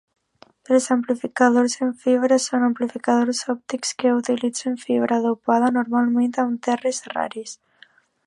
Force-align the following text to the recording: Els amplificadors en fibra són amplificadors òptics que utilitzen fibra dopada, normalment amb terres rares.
Els 0.75 0.85
amplificadors 0.93 1.75
en 1.87 1.91
fibra 2.05 2.39
són 2.45 2.65
amplificadors 2.69 3.43
òptics 3.55 3.93
que 3.99 4.15
utilitzen 4.21 4.79
fibra 4.87 5.21
dopada, 5.29 5.71
normalment 5.79 6.35
amb 6.45 6.61
terres 6.69 7.05
rares. 7.13 7.57